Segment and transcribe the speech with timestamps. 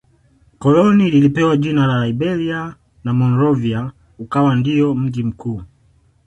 [0.59, 5.61] Koloni lilipewa jina la Liberia na Monrovia ukawa ndio mji mkuu